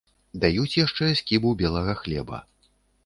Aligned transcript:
Даюць 0.45 0.77
яшчэ 0.85 1.09
скібу 1.19 1.53
белага 1.63 1.93
хлеба. 2.01 2.37